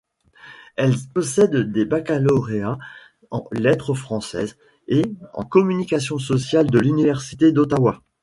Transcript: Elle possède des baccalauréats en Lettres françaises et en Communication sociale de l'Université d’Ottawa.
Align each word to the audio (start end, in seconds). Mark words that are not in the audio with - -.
Elle 0.77 0.95
possède 1.13 1.71
des 1.71 1.85
baccalauréats 1.85 2.79
en 3.29 3.47
Lettres 3.51 3.93
françaises 3.93 4.57
et 4.87 5.03
en 5.35 5.45
Communication 5.45 6.17
sociale 6.17 6.71
de 6.71 6.79
l'Université 6.79 7.51
d’Ottawa. 7.51 8.01